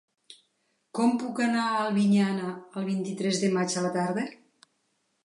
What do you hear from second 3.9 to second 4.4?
tarda?